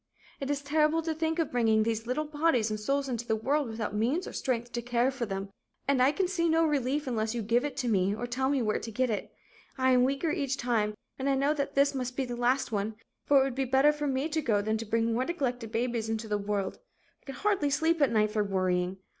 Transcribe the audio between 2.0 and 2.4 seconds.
little